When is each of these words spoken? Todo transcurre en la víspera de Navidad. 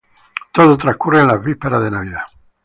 Todo 0.51 0.77
transcurre 0.77 1.19
en 1.19 1.27
la 1.27 1.37
víspera 1.37 1.79
de 1.79 1.91
Navidad. 1.91 2.23